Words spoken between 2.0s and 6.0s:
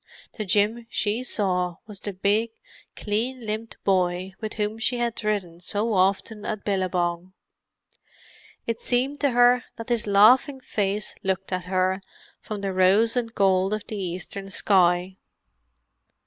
big, clean limbed boy with whom she had ridden so